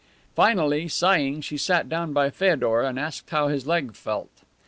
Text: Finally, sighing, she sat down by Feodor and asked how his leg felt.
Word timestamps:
Finally, 0.35 0.87
sighing, 0.87 1.41
she 1.41 1.57
sat 1.57 1.87
down 1.87 2.11
by 2.11 2.31
Feodor 2.31 2.81
and 2.81 2.97
asked 2.97 3.29
how 3.29 3.49
his 3.49 3.67
leg 3.67 3.93
felt. 3.93 4.31